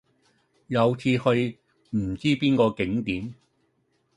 [0.65, 1.15] 有次去
[1.91, 3.35] 唔知邊個景點